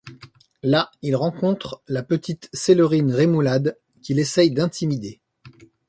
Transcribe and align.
Là 0.63 0.89
il 1.03 1.15
rencontre 1.15 1.83
la 1.87 2.01
petite 2.01 2.49
Célerine 2.53 3.11
Rémoulade 3.13 3.77
qu'il 4.01 4.17
essaie 4.17 4.49
d'intimider. 4.49 5.21